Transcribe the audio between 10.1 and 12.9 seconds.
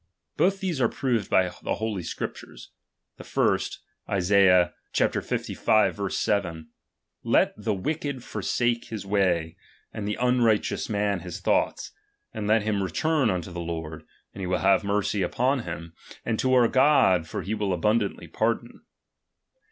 unrighteous man his thoughts, and let chap, iv. kirn